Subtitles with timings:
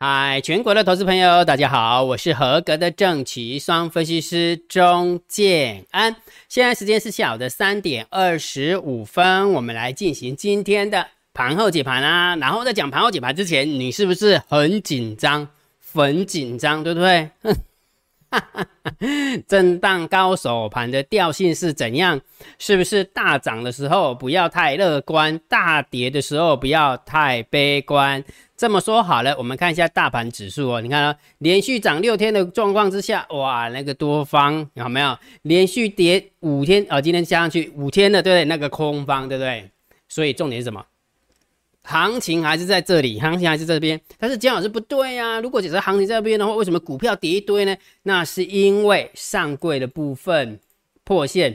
[0.00, 6.14] 嗨，全国的投资朋友，大家好，我是合格的正奇双分析师钟建安。
[6.48, 12.36] 现在时间是下午的三点二十五分，我们来进行今天的盘后解盘啊。
[12.36, 15.48] 然后在讲盘后解盘之前，你是不是很紧张？
[15.92, 17.28] 很紧张，对不对？
[19.48, 22.20] 震荡高手盘的调性是怎样？
[22.60, 28.22] 是不是大涨的时候不要太乐观，大跌的时候不要太悲观？
[28.58, 30.80] 这么说好了，我们看一下大盘指数哦。
[30.80, 37.00] 你看啊，连续涨六天的状况之下，哇，那个多方有没有连续跌五天啊？
[37.00, 38.44] 今天加上去五天的，对不对？
[38.46, 39.70] 那个空方，对不对？
[40.08, 40.84] 所以重点是什么？
[41.84, 45.38] 行情还是在这里，行情还是这边，但是姜老师不对呀。
[45.38, 47.76] 如果只是行情这边的话，为什么股票跌一堆呢？
[48.02, 50.58] 那是因为上柜的部分
[51.04, 51.52] 破线，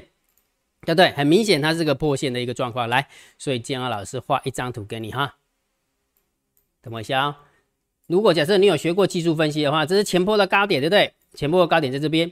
[0.86, 1.12] 对不对？
[1.12, 2.88] 很明显，它是个破线的一个状况。
[2.88, 5.36] 来，所以姜老师画一张图给你哈。
[6.84, 7.40] 等我一下啊。
[8.08, 11.12] 如果假设你有学过技术分析的话，这是前波的高点，对不对？
[11.34, 12.32] 前波的高点在这边。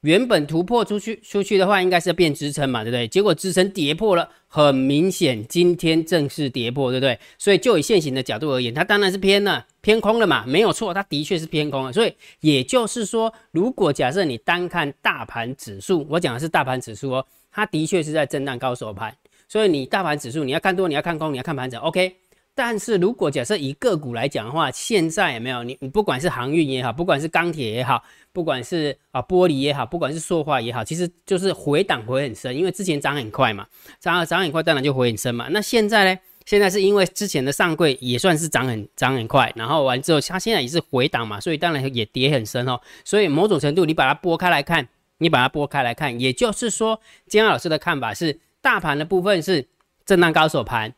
[0.00, 3.06] 原本突破出去出去的话，应该是要变支撑嘛，对不对？
[3.06, 7.18] 结果支撑跌破了，很明显，今天正式跌破，对不对？
[7.36, 11.92] 所以就以现行的角度而言，它当然是偏了，偏空了嘛，没有错，它的确是偏空了。
[11.92, 19.14] 所以也就是说，如果假设你单看大盘指数，我讲的是大盘指数哦，它的确是在震荡高手盘。
[19.48, 22.16] 所以你大盘指数你要看多，你要看空，你要看盘整，OK。
[22.54, 25.76] 但是如果假设以个股来讲的话，现在有没有你？
[25.80, 28.02] 你不管是航运也好，不管是钢铁也好。
[28.32, 33.66] 不管是啊玻璃也好，不管是塑化也好，其实就是回档回很深，因为之前涨很快嘛，
[33.98, 35.48] 涨涨很快，当然就回很深嘛。
[35.50, 36.20] 那现在呢？
[36.46, 42.80] 现在是因为之前的上柜也算是涨很涨很快，然后完之后，它现在也是回档嘛，所以当然也跌很深哦。
[43.04, 49.68] 所以某种程度，你把它拨开来看，你把它拨开来看，也就是说，金老师的看法是，大盘的部分是
[50.06, 50.94] 震荡高手盘，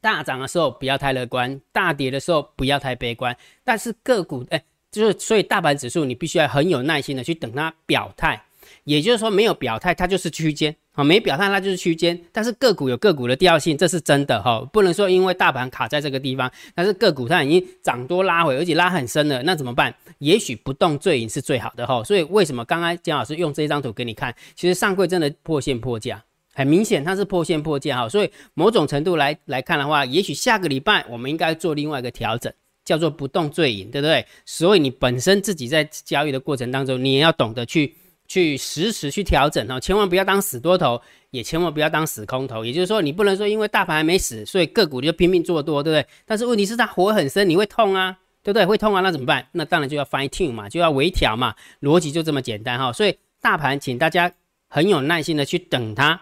[0.00, 4.62] 大涨的时候不要太乐观，大跌的时候不要太悲观，但是个股哎。
[4.90, 8.42] 就是，所以大盘指数你必须要很有耐心的去等它表态，
[8.84, 12.18] 也就是说没有表态它就是区间啊，没表态它就是区间。
[12.32, 19.94] 但是个股有个股的调性，这是真的哈，不能说因为大盘卡在这个地方，但是个股它已经涨多拉回，而且拉很深了，那怎么办？
[20.20, 22.02] 也许不动最赢是最好的哈。
[22.02, 24.34] 所以为什么刚刚姜老师用这张图给你看？
[24.56, 26.24] 其实上柜真的破线破价，
[26.58, 28.08] 很明显它是破线破价哈。
[28.08, 32.52] 所以某种程度来来看的话，也许下个礼拜我们应该做另外一个调整。
[32.84, 34.24] 叫做不动最赢，对不对？
[34.46, 37.94] 所以你本身自己在交易的过程当中，你也要懂得去
[38.26, 40.98] 去实时去调整哈，千万不要当死多头，
[41.30, 42.64] 也千万不要当死空头。
[42.64, 46.06] 也就是说，你不能说因为大盘还没死，所以个股就拼命做多，对不对？
[46.24, 48.64] 但是问题是它火很深，你会痛啊，对不对？
[48.64, 49.46] 会痛啊，那怎么办？
[49.52, 52.90] 那当然就要 fine tune 嘛，就要微调嘛，逻辑就这么简单哈。
[52.90, 54.32] 所以大盘，请大家
[54.68, 56.18] 很有耐心的去等它。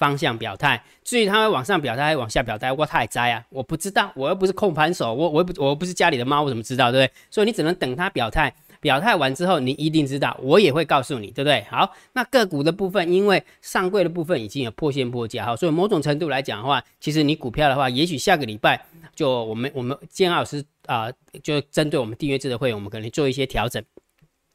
[0.00, 3.44] 方向表态，至于它会往上表态还是往下表态，我太栽啊！
[3.50, 7.12] 我不知道，我又不是控盘手，我我不我不是家里的猫，我怎么知道，对不对？
[7.30, 8.50] 所以你只能等它表态，
[8.80, 11.62] 表态完之后，你一定知道，我也会告诉你，对不对？
[11.70, 18.82] 好，那个股的部分，因为上柜的部分已经有破线破价，哈，所以某种程度来讲的话，其实你股票的话，也许下个礼拜
[19.14, 21.12] 就我们我们建老师啊，
[21.42, 23.84] 就针对我们订阅制的会员，我们可能做一些调整。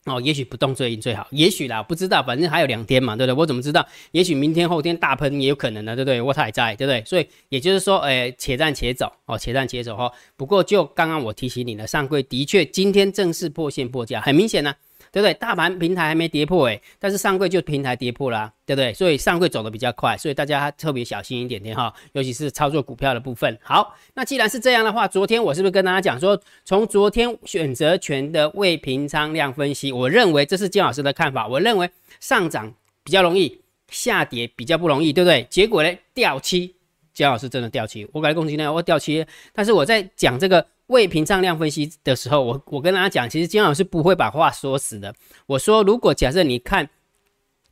[0.06, 3.40] 哦，也许不动最硬最好，也许啦，不知道，反正还有两天嘛，对不对？
[3.40, 3.86] 我怎么知道？
[4.12, 6.22] 也许明天后天大喷也有可能呢，对不对？
[6.22, 7.04] 我还在，对不对？
[7.06, 10.12] 所以也就是说，哎，且战且走，哦，且战且走哈。
[10.38, 14.76] 不过就刚刚我提醒你的，上柜的确今天正式破线破价，很明显呢。
[15.16, 15.34] 对不对？
[15.36, 18.94] 大盘平台还没跌破诶，但是上柜就平台跌破了，对不对？
[18.94, 23.58] 所以上柜走的比较快，所以大家特别小心一点点哈，尤其是操作股票的部分。
[23.64, 31.90] 好，那既然是这样的话，昨天我是不是跟大家讲说，从昨天选择权的未平仓量分析，我认为这是金老师的看法，我认为
[32.20, 32.74] 上涨
[33.06, 35.48] 比较容易，下跌比较不容易，对不对？
[35.50, 36.76] 结果呢，掉期，
[37.14, 40.68] 金老师真的掉期，我感觉恭喜呢，我掉期，但是我在讲这个。
[40.88, 45.14] 未平仓量分析的时候，我我跟大家讲，其实金老师不会把话说死的。
[45.48, 46.88] 我说，如果假设你看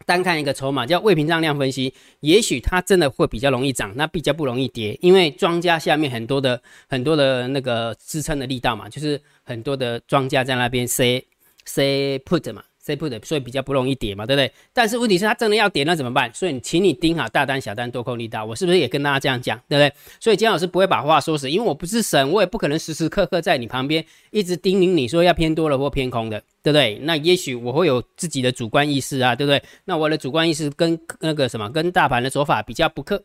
[0.06, 11.24] 单看一个筹码叫未平仓量分析，也许它真的会比较容易涨，那比较不容易跌，因为庄家下面很多的很多的那个支撑的力道嘛，就是很多的庄家在那边 say
[11.66, 12.64] say put 嘛。
[12.86, 14.52] C put 所以比较不容易跌嘛，对不对？
[14.74, 16.30] 但是问题是它真的要跌，那怎么办？
[16.34, 19.94] 所以请你盯好大单、小单、多空力道，我是不是也跟大家这样讲，对不对？
[20.20, 27.00] 所以金老师不会把话说死，因为我不是神，我也不可能时时刻刻在你旁边一直叮咛你说要偏多了或偏空的，对不对？
[27.04, 29.64] 那也许我会有自己的主观意识啊，对不对？
[29.86, 33.24] 那我的主观意识跟那个什么，跟大盘的走法比较不克，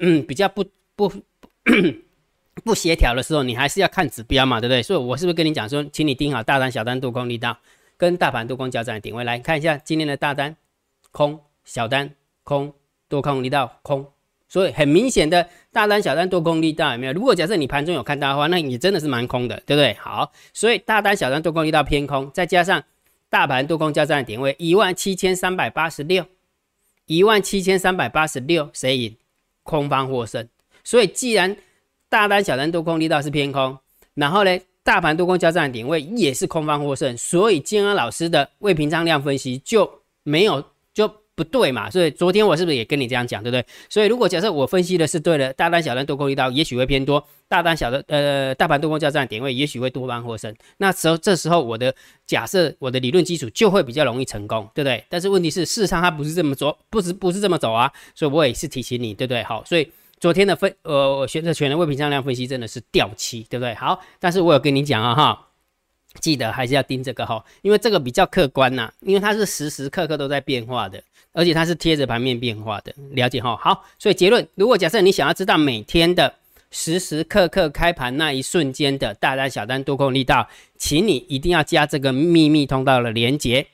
[0.00, 0.62] 嗯，比较不
[0.94, 1.10] 不
[2.62, 4.82] 不协调的时候，你还是要看指标嘛，对不对？
[4.82, 7.56] 所以我是不是跟你讲说，请你盯好大单、小单、多空力道？
[7.98, 10.56] 跟大盘多空交战的点位来看一下今天的大单
[11.10, 12.14] 空小单
[12.44, 12.72] 空
[13.08, 14.06] 多空力道空
[14.48, 17.12] 所以很明显的大单小单多空力道有没有？
[17.12, 19.92] 如果假设你盘中有看到的话，那你真的是蛮空的，对不对？
[20.00, 22.82] 好，所以大单小单多空力道偏空，再加上
[23.28, 26.24] 大盘多空交战的点位一万七千三百八十六，
[27.04, 29.16] 一万七千三百八十六，谁赢？
[29.64, 30.48] 空方获胜。
[30.82, 31.54] 所以既然
[32.08, 33.78] 大单小单多空力道是偏空，
[34.14, 40.64] 然后呢，大盘多空交战的点位也是空方获胜，所以金安老师的未平仓量分析就没有
[40.94, 41.12] 就。
[41.38, 41.88] 不对嘛？
[41.88, 43.64] 所以昨天我是不是也跟你这样讲，对不对？
[43.88, 50.52] 所以如果假设我分析的是对的，大单小单多空力道也许会偏多，大单小的呃大盘多空交战点位也许会多方获胜。
[50.78, 51.94] 那时候这时候我的
[52.26, 55.04] 假设我的理论基础就会比较容易成功，对不对？
[55.08, 57.88] 但是问题是事实上它不是这么走，不是不是这么走啊。
[58.16, 59.40] 所以我也是提醒你，对不对？
[59.44, 59.88] 好，所以
[60.20, 63.74] 昨天的分呃选择权的未平仓量分析真的是掉漆，对不对？
[63.74, 65.44] 好，但是我有跟你讲啊哈。
[66.20, 71.00] 记得还是要盯这个哈，因为这个比较客观呐，因为它是时时刻刻都在变化的，
[71.32, 73.54] 而且它是贴着盘面变化的，了解哈。
[73.56, 76.34] 好，所以结论，如果假设你想要知道每天的
[76.70, 83.68] 时时刻刻开盘那一瞬间的大单小单多空力道，请你一定要加这个秘密通道的连接，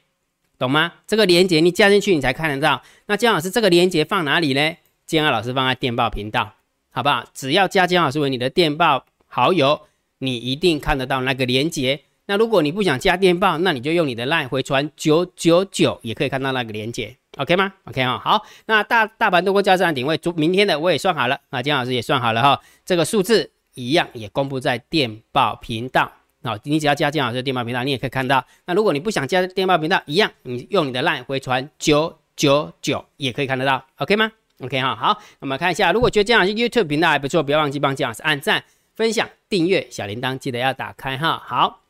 [0.58, 0.92] 懂吗？
[1.06, 2.82] 这个连接你加进去你才看得到。
[3.06, 4.78] 那姜老师这个连接放哪里嘞
[5.22, 5.28] 呢？
[5.28, 6.52] 姜老师放在电报频道，
[6.90, 7.24] 好不好？
[7.34, 9.82] 只要加姜老师为你的电报好友，
[10.18, 12.00] 你一定看得到那个连接。
[12.26, 26.10] 那如果你不想加电报，那你就用你的 LINE 回传九九九，也可以看到那个连接，OK 吗？OK 哈，好，那大大盘多空交战点位，明天的我也算好了，那，姜老师也算好了哈，这个数字一样也公布在电报频道，
[26.42, 28.42] 好，你只要加姜老师的电报频道，你也可以看到。
[28.64, 34.32] 那如果你不想加电报频道，一样，你用你的 LINE 回传九九九，也可以看得到，OK 吗
[34.64, 38.64] ？OK 哈，好，我们看一下，如果觉得姜老师 YouTube 频道还不错，不要忘记帮姜老师按赞、
[38.94, 41.80] 分享、订阅小铃铛，记得要打开哈，好。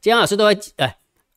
[0.00, 0.92] 姜老师都会，呃，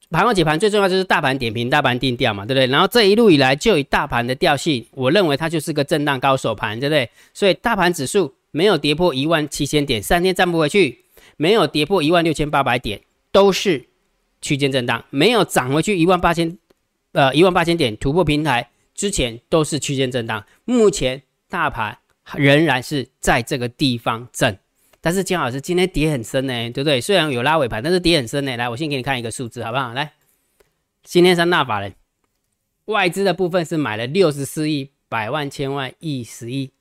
[0.10, 2.66] 盘后解盘最重要就是大盘点评、大盘定调嘛，对不对？
[2.68, 7.10] 然后这一路以来就以大盘的调性，我认为它就是个震荡高手盘，对不对？
[7.34, 10.98] 所以大盘指数没有跌破一万七千点，三天站不回去；
[11.38, 13.02] 没有跌破一万六千八百点，
[13.32, 13.86] 都是
[14.42, 16.58] 区间震荡；没有涨回去一万八千，
[17.12, 20.44] 呃，一万八千点突破平台之前都是区间震荡。
[20.64, 22.00] 目前大盘
[22.34, 24.58] 仍然是在这个地方震。
[25.02, 27.00] 但是金老师今天跌很深呢，对不对？
[27.00, 28.58] 虽然有拉尾盘，但是跌很深呢。
[28.58, 29.94] 来，我先给你看一个数字，好不好？
[29.94, 30.14] 来，
[31.04, 31.94] 今天三大法人
[32.86, 36.72] 外资的部分是买了六十四亿，百万、千万、亿、十亿，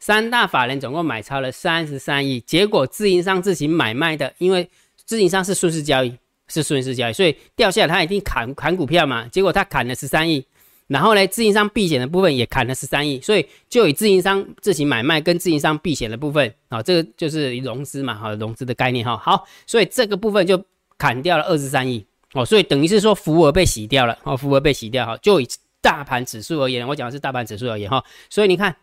[0.00, 2.40] 三大法人总共买超了三十三亿。
[2.40, 4.68] 结果自营商自行买卖的，因为
[5.04, 6.12] 自营商是顺势交易，
[6.48, 9.28] 是顺势交易，所以掉下来他一定砍砍股票嘛。
[9.28, 10.44] 结果他砍了十三亿。
[10.88, 19.16] 然后呢，自营商避险的部分也砍了十三亿，所以就以自营商自行买卖跟自营商避险的部分啊，这个就是融资嘛，哈，融资的概念哈。
[19.16, 20.62] 好，所以这个部分就
[20.96, 25.16] 砍掉了二十三亿哦，所以等于是说浮额被洗掉了哦，浮额被洗掉哈。
[25.18, 25.46] 就以
[25.80, 28.74] 大盘指数而言，我讲的是大盘指数而言哈，所以你看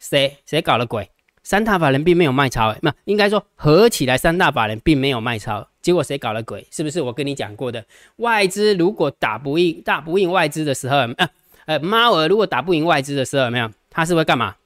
[0.00, 1.08] 谁谁搞了鬼？
[1.42, 5.68] 三大法人并没有卖超，那应该说合起来三大法人并没有卖超。
[5.84, 6.66] 结果谁搞了鬼？
[6.70, 7.84] 是不是我跟你讲过的？
[8.16, 11.28] 外资如果打不赢、打不赢外资的时候，呃
[11.66, 13.70] 呃，猫儿如果打不赢外资的时候，有没有？
[13.90, 14.56] 他是会干嘛？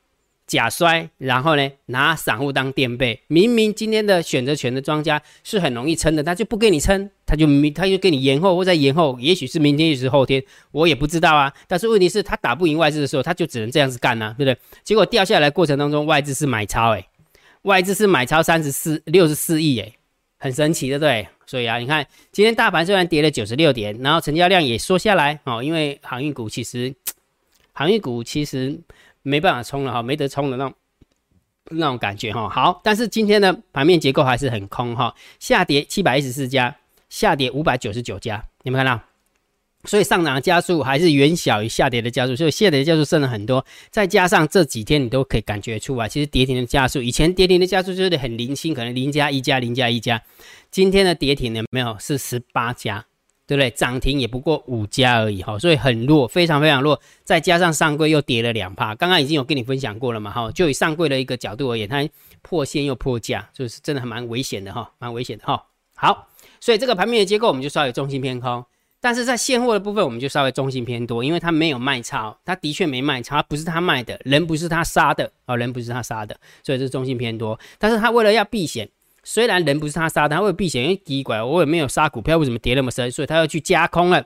[0.46, 3.20] 假摔，然后呢，拿散户当垫背。
[3.26, 11.52] 明明今天的选择权的庄家是很容易撑的，他就不给你撑，他就明他就给你延后或再延后，也许是明天，也许是后天，我也不知道啊。
[11.66, 14.56] 但是问题是，他打不赢外资的时候，他就只能这样子干呐，对不对？
[14.84, 17.04] 结果掉下来过程当中，外资是买超，诶，
[17.62, 19.97] 外资是买超三十四六十四亿，诶。
[20.38, 21.28] 很神奇，对不对？
[21.46, 26.94] 所以啊，你看今天大盘虽然跌了九十六点，然后成交量也缩下来哦，因为航运股其实
[27.72, 28.78] 航运股其实
[29.22, 30.74] 没办法冲了哈，没得冲的那种
[31.70, 32.48] 那种感觉哈。
[32.48, 36.76] 好，但是今天的盘面结构还是很空哈，下跌七百一十四家，
[37.08, 39.02] 下跌五百九十九家，你们看到？
[39.84, 43.64] 所以上涨的加速还是远小于下跌的加速，所以下跌的加速剩了很多。
[43.90, 50.20] 再加上这几天你都可以感觉出来，其实跌停的加速，以前跌停的加速就是很零星，可能零加一加零加一加。
[50.70, 53.04] 今天的跌停呢，没有是十八家，
[53.46, 53.70] 对不对？
[53.70, 57.00] 涨停也不过五家而已哈，所以很弱，非常非常弱。
[57.22, 60.50] 再加上上柜又跌了两趴，刚刚已经有跟你分享过了嘛哈。
[60.50, 62.06] 就以上柜的一个角度而言，它
[62.42, 65.64] 破线又破价，就是真的还蛮危险的哈，蛮危险的哈。
[65.94, 66.28] 好，
[66.60, 68.64] 所以这个盘面的结构我们就稍微重心偏空。
[69.08, 77.58] 但是在现货的部分，我们就稍微中性偏多，因为它没有卖超，它的确没卖超，不是他卖的，人不是他杀的啊，人不是他杀的，所以是中性偏多。
[77.78, 78.86] 但是他为了要避险，
[79.24, 83.10] 虽然人不是他杀的，他为了避险，因为奇怪，我也没有杀股票，为什么跌那么深？
[83.10, 84.20] 所以他要去加空了，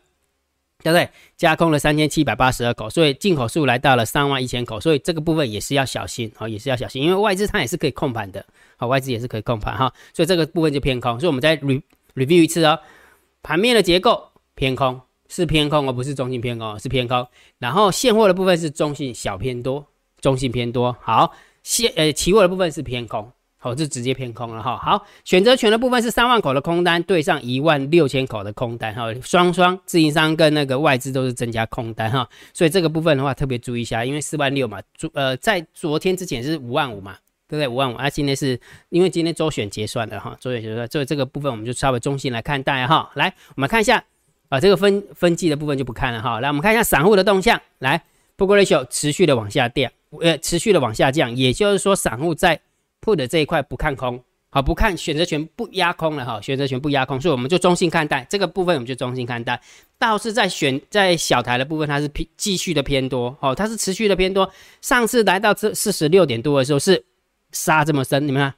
[0.83, 1.09] 对不对？
[1.37, 8.45] 加空了三千七百八十二口，所以进口数来到了三万一千口，所以这个部分也是要小心啊，也是要小心，因为外资它也是可以控盘的，
[8.77, 11.21] 好，外资也是可以控盘哈，所以这个部分就偏空。
[11.21, 11.81] 所以我们再 re
[12.17, 12.77] review 一次哦，
[13.45, 14.32] 盘面的结构。
[14.55, 17.27] 偏空是偏空，而不是中性偏空，是偏空。
[17.59, 19.87] 然后现货的部分是中性小偏多，
[20.21, 20.97] 中性偏多。
[21.01, 21.33] 好，
[21.63, 23.31] 现呃期货的部分是偏空。
[23.57, 24.77] 好，这直接偏空了哈。
[24.77, 37.17] 好，选择权的部分是三万口的空单对上一万六千口的空单哈，双双自营商跟那个外资都是增加空单哈，所以这个部分的话特别注意一下，因为四万六嘛，昨呃在昨天之前是五万五嘛，
[37.47, 37.69] 对不对？
[37.69, 43.13] 五万五啊，今天是因为今天周选结算的哈，周选结算，所以这个部分我们就稍微中性来看待哈。
[43.15, 44.03] 来，我们看一下
[44.53, 46.39] 啊，这个分分季的部分就不看了哈。
[46.39, 48.05] 来，我们看一下散户的动向，来，
[48.37, 49.91] 不过 ratio 持续的往下掉，
[50.21, 52.61] 呃，持续的往下降，也就是说散户在
[53.01, 59.59] put 这一块不看空，好不看选择权不压空了哈，选择权不压空，所以我们就中性看待这个部分，我们就中性看待。
[59.99, 64.51] 倒是在选在小台的部分，它是偏继续的偏多，哦，它是持续的偏多。
[64.83, 67.03] 上次来到这四十六点多的时候是
[67.53, 68.53] 杀这么深，你们看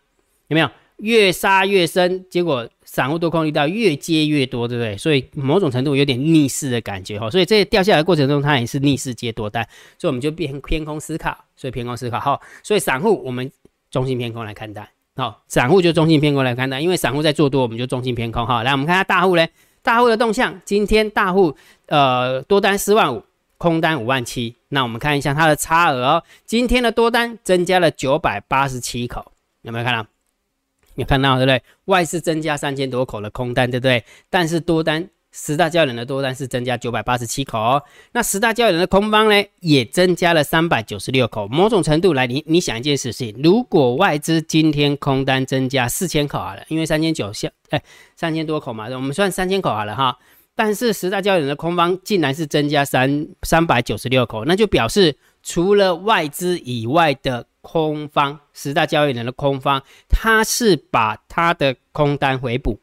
[0.49, 0.69] 有没有？
[0.99, 4.97] 越杀越深，结果散户多空力道越接越多，对不对？
[4.97, 7.29] 所以某种程度有点逆势的感觉哈。
[7.29, 9.67] 所以这掉下来过程中，它也是逆势接多单，
[9.99, 12.41] 所以我们就变偏空思考，所以偏空思考哈。
[12.63, 13.51] 所以散户我们。
[13.91, 18.65] 中性偏空来看待，好，散户就中性偏空来看待，因为散户在做多，我们就中性偏空哈。
[18.65, 19.49] 来，我们看下大户嘞，
[19.85, 23.23] 大户的动向，今天大户呃多单四万五，
[23.57, 29.25] 空单五万七，那我们看一下它的差额哦，今天的多单增加了九百八十七口，
[29.63, 30.05] 有没有看到？
[30.97, 31.63] 有看到对不对？
[31.87, 34.05] 外资增加三千多口的空单，对不对？
[34.29, 35.09] 但是多单。
[35.37, 37.83] 十大交易人的多单是增加九百八十七口，哦，
[38.13, 41.49] 那十大交易人的空方呢，也增加了三百九十六口。
[41.49, 47.83] 某种程度来，你你想一件事情，如果外资今天空单增加四千口好了，因为三千九下，哎，
[48.15, 50.17] 三千多口嘛，我们算三千口好了哈。
[50.55, 62.79] 但是十大交易人的空方竟然是增加三三百九十六口，那就表示除了外资以外的空方，十大交易人的空方，他是把他的空单回补。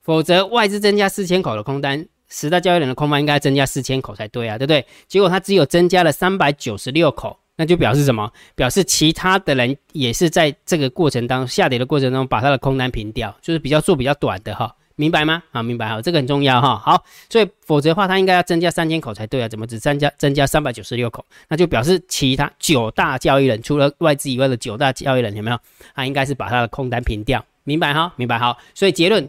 [0.00, 4.86] 否则外资增加四千口的空单，十大交易人的空方应该增加四千口才对啊，对不对？
[5.08, 8.30] 结果它只有增加了三百九十六口，那就表示什么？
[8.54, 15.42] 表示其他的人也是在这个过程当中下跌的过程中把他的空单平掉，就是比较做比较短的哈，明白吗？
[15.52, 16.76] 啊，明白哈，这个很重要哈。
[16.76, 21.24] 好，所以否则的话，它应该要增加三千口才对啊，怎么只增加增加三百九十六口？
[21.48, 25.58] 那就表示其他九大交易人，除了外资以外的九大交易人有没有？
[25.94, 28.12] 他应该是把他的空单平掉，明白哈？
[28.16, 29.28] 明白好，所以结论。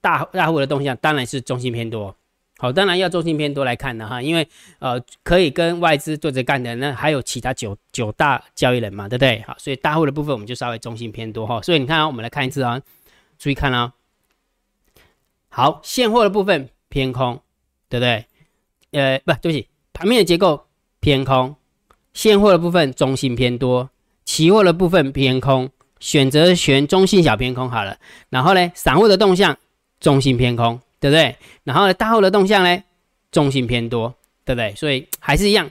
[0.00, 2.14] 大大户的动向当然是中性偏多，
[2.58, 4.46] 好，当然要中性偏多来看的哈，因为
[4.78, 9.42] 呃可以跟外资对着干的那还有其他九九大交易人嘛，对不对？
[9.46, 12.78] 好，所以大户的部分我们就稍微中性偏多哈，所以你看啊，我们来看一次啊，
[13.38, 13.94] 注意看啊，
[15.56, 17.40] 好，现货的部分偏空，
[17.88, 18.26] 对不对？
[18.90, 20.66] 呃，不对不起，盘面的结构
[20.98, 21.54] 偏空，
[22.12, 23.88] 现货的部分中性偏多，
[24.24, 25.70] 期货的部分偏空，
[26.00, 27.96] 选择权中性小偏空好了，
[28.30, 29.56] 然后呢，散户的动向。
[30.00, 31.36] 中性偏空，对不对？
[31.62, 32.82] 然后呢，大后的动向呢，
[33.30, 34.12] 中性偏多，
[34.44, 34.74] 对不对？
[34.74, 35.70] 所以还是一样，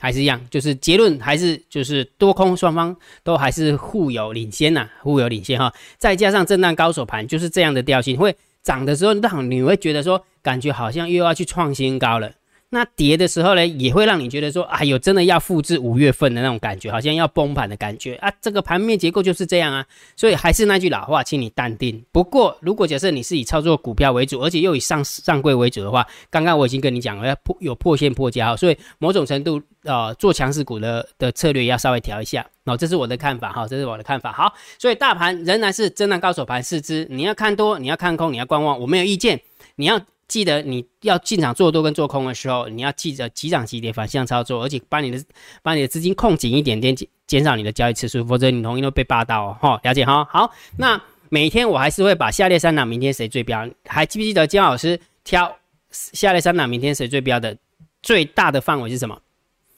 [0.00, 5.72] 还是一样，就是结论还是就是多空双方都还是互有领先呐，互有领先哈。
[5.98, 12.32] 再加上震荡高手盘就是这样的调性，会涨的时候，让你会觉得说，感觉好像又要去创新高了。
[12.70, 18.30] 那跌的时候呢，也会让你觉得说，哎呦，真的要复制五月份的那种感觉，好像要崩盘的感觉啊！
[18.42, 22.04] 这个盘面结构就是这样啊，所以还是那句老话，请你淡定。
[22.12, 32.44] 不过，如果假设你是以操作股票为主，而且又以上上柜为主的话，刚刚我已经跟你讲了，要破有破线破价哈，所以某种程度呃，做强势股的的策略要稍微调一下。
[32.66, 34.30] 哦，这是我的看法哈，这是我的看法。
[34.30, 39.40] 好，所以大盘仍然是震荡高手盘四只，你要看多，你要看空，你要观望，我没有意见，
[39.76, 39.98] 你要。
[40.28, 45.24] 记得你要进场做多跟做空的时候，你要记得急涨急跌反向操作，而且把你的
[45.62, 49.56] 把你的资金控紧一点点，减减少你的交易次数，否则你容易会被霸到哦。
[49.60, 50.24] 哈，了解哈。
[50.30, 55.56] 好，那每天我还是会把下列三档明天谁最标，还记不记得姜老师挑
[55.90, 57.56] 下列三档明天谁最标的
[58.02, 59.18] 最大的范围是什么？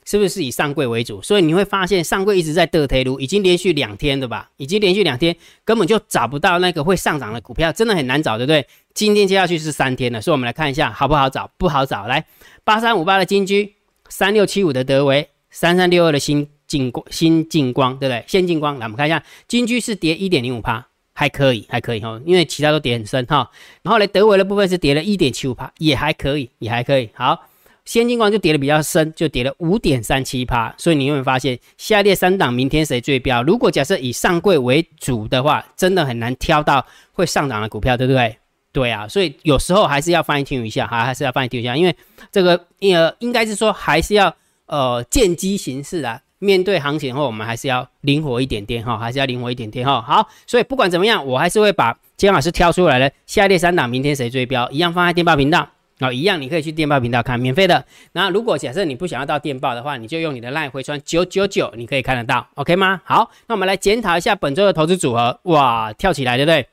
[0.06, 1.22] 是不是以上柜为主？
[1.22, 4.50] 所以你会发现上柜一直在得推路，已经连续两天对吧？
[4.56, 8.66] 已经连续两天根本就找不到那个会上涨的股票，真的很难找，对不对？
[8.92, 11.50] 今天接下去是三天了，所以我们来看一下好不好找？
[11.56, 12.06] 不好找。
[12.06, 12.24] 来，
[12.64, 13.74] 八三五八的金居，
[14.08, 18.24] 三六七五的德维，三三六二的新进光，新进光，对不对？
[18.26, 23.50] 先进光，来我们看一下，金居是跌一点零五帕，还可以，还可以哈，因为其他都跌很深哈。
[23.82, 27.10] 然后呢，德维的部分是跌了一点七五帕，也还可以，也还可以。
[27.14, 27.46] 好。
[27.86, 33.42] 先进光就跌的比较深，就跌了五点三七趴，所以你有没有发现下列三档明天谁最标？
[33.42, 38.36] 如果假设以上柜为主的话，真的很难挑到会上涨的股票，对不对？
[38.72, 41.94] 对啊，所以有时候还是要放一听一下，还还是要放一听一下，因为
[42.30, 44.34] 这个呃应该是说还是要
[44.66, 50.00] 呃见机行事啊，面对行情后我们还是要灵活一点点哈，还是要灵活一点点哈。
[50.00, 55.68] 好，所以不管怎么样，我还是会把姜老师挑出来的下列三档明天谁追标一样放在电报频道。
[55.98, 57.84] 啊，一样你可以去电报频道看，免费的。
[58.12, 63.02] 然后如果假设你不想要到电报的话，你就用你的 LINE 回传九九九，你可以看得到，OK 吗？
[63.04, 66.66] 好，那我们来检讨一下本周的投资组合，哇，跳起来，对不对？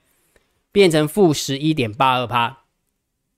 [0.78, 2.60] 变成负十一点八二趴。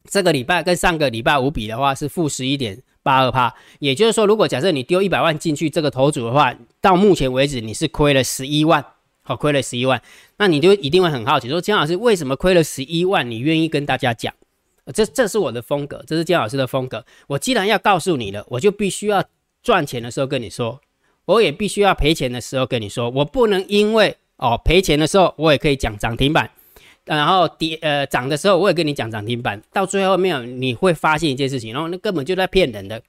[0.04, 8.84] 这个礼拜跟上个礼拜五比的话是负十一点八二趴，也就是说，如果假设你丢一百万进去这个投组的话，到目前为止你是亏了十一万，
[9.22, 10.02] 好，亏了十一万，
[10.36, 13.32] 那你就一定会很好奇，说姜老师为什么亏了十一万？
[13.32, 14.34] 你愿意跟大家讲？
[14.94, 17.06] 这这是我的风格，这是姜老师的风格。
[17.28, 19.24] 我既然要告诉你了，我就必须要
[19.64, 20.82] 赚钱的时候跟你说，
[21.24, 23.10] 我也必须要赔钱的时候跟你说。
[23.10, 26.52] 我不能因为哦赔钱的时候，我也可以讲涨停板，
[27.16, 29.62] 然后跌呃涨的时候，我也跟你讲涨停板。
[29.74, 33.02] 到最后没有你会发现一件事情，然后那根本就在骗人的。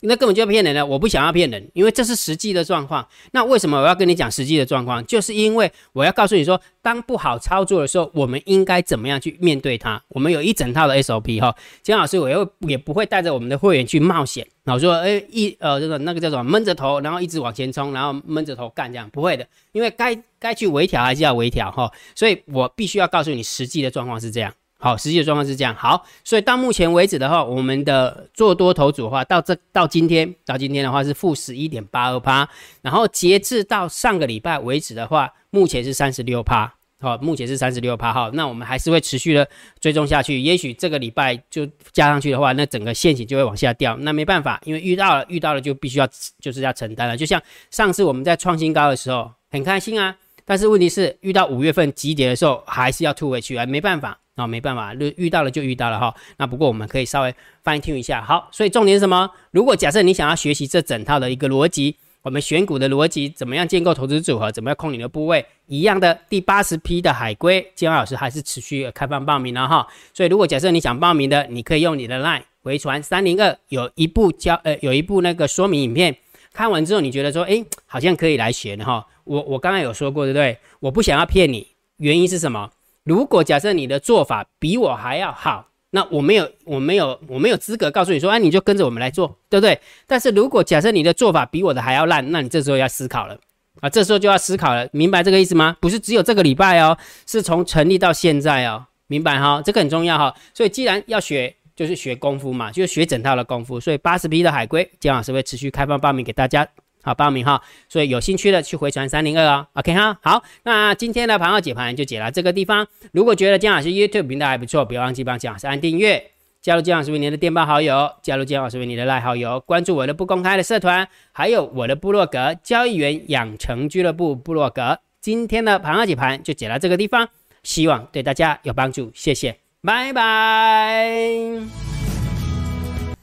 [0.00, 3.06] 那根本就骗人了，我不想要骗人，因为这是实际的状况。
[3.32, 5.04] 那为什么我要跟你讲实际的状况？
[5.06, 10.00] 就是因为我要告诉你说，当不好操作的时候，我们应该怎么样去面对它？
[10.08, 11.52] 我们有一整套的 SOP 哈。
[11.82, 21.90] 姜老师，我又也不会带着我们的会员去冒险，然后说，哎，一呃这个那个叫什么闷着头，然后一直往前冲，然后闷着头干这样，不会的，因为该该去微调还是要微调哈。
[22.14, 24.54] 所以我必须要告诉你，实际的状况是这样。
[24.80, 25.74] 好，实际的状况是这样。
[25.74, 32.48] 好，所以到目前为止的话，我们的做多头组的话，到这到今天，到今天的话是负十一点八二趴，
[32.82, 36.72] 然后截至到上个礼拜为止的话，目前是三十六趴。
[37.00, 38.12] 好，目前是三十六趴。
[38.12, 39.48] 好，那我们还是会持续的
[39.80, 40.40] 追踪下去。
[40.40, 43.96] 也许这个礼拜就加上去的话，那整个陷阱就会往下掉。
[43.98, 46.08] 那没办法，因为遇到了，遇到了就必须要
[46.40, 47.16] 就是要承担了。
[47.16, 54.18] 就像上次我们在创新高的时候很开心啊，但是问题是遇到五月份急跌的时候，还是要吐回去啊，没办法。
[54.38, 56.14] 啊，没办法，遇遇到了就遇到了哈。
[56.36, 58.22] 那不过我们可以稍微翻听一下。
[58.22, 59.28] 好，所以重点是什么？
[59.50, 69.86] 如果假设你想要学习这整套的一个逻辑，我们选股的逻辑，怎么样建构投资组合，怎么样控你的部位，一样的第八十批的海龟，金老师还是持续开放报名了哈。
[70.14, 76.16] 所以如果假设你想报名的，你可以用你的 LINE 回传三零二，有一部教呃有一部那个说明影片，
[76.52, 79.06] 看完之后你觉得说，哎，好像可以来学的哈。
[79.24, 80.58] 我我刚刚有说过对不对？
[80.80, 82.70] 我不想要骗你，原因是什么？
[83.08, 89.80] 如果假设你的做法比我还要好，那我没有，我没有，我没有资格告诉你说，哎，你就跟着我们来做，对不对？
[90.06, 93.38] 但是如果假设你的做法比我的还要烂，那你这时候要思考了
[93.80, 95.74] 啊，这时候就要思考了，明白这个意思吗？
[95.80, 99.62] 不是只有这个礼拜哦，是从成立到现在哦，明白哈？
[99.64, 100.34] 这个很重要哈。
[100.52, 103.80] 所以既然要学，就是学功夫嘛，就是学整套的功夫。
[103.80, 106.68] 所以八十批的海龟，姜老师会持续开放报名给大家。
[107.08, 109.66] 好报名哈，所以有兴趣的去回传三零二哦。
[109.72, 112.86] OK 哈，好，那今天的盘后解盘就解到这个地方。
[113.12, 116.22] 如果觉得姜老师 YouTube 频道还不错，别忘记帮姜老师按订阅，
[116.60, 124.98] 加入姜老师为您的电报好友，加入姜老师为您的赖好友，关注我的不公开的社团，还有我的部落格交易员养成俱乐部部落格。
[125.20, 127.28] 今天的盘后解盘就解到这个地方，
[127.62, 131.08] 希望对大家有帮助，谢谢，拜拜。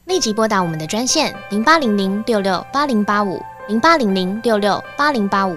[0.06, 3.42] 立即拨打我们的专线零八零零六六八零八五。
[3.68, 5.56] 零八零零六六八零八五